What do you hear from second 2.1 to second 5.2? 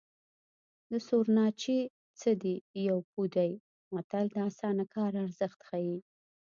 څه دي یو پو دی متل د اسانه کار